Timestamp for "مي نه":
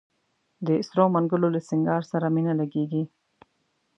2.33-2.53